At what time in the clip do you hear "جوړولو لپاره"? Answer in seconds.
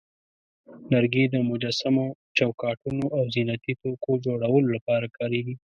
4.25-5.05